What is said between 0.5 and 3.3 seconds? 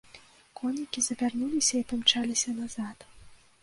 Коннікі завярнуліся і памчаліся назад.